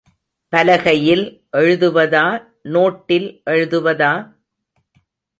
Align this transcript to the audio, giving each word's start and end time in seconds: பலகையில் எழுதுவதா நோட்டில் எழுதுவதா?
பலகையில் 0.53 1.23
எழுதுவதா 1.57 2.23
நோட்டில் 2.63 3.27
எழுதுவதா? 3.45 4.13